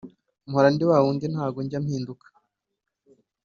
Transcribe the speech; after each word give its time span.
Mpora 0.49 0.67
ndi 0.73 0.83
wa 0.89 0.97
wundi 1.03 1.25
ntago 1.33 1.59
njya 1.65 1.79
mpinduka 1.83 2.25